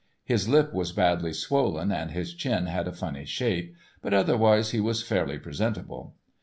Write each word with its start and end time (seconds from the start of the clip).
His 0.23 0.49
lip 0.49 0.73
was 0.73 0.93
badly 0.93 1.31
swollen 1.31 1.91
and 1.91 2.09
his 2.09 2.33
chin 2.33 2.65
had 2.65 2.87
a 2.87 2.91
funny 2.91 3.23
shape, 3.23 3.75
but 4.01 4.15
otherwise 4.15 4.71
he 4.71 4.79
was 4.79 5.03
fairly 5.03 5.37
presentable. 5.37 6.15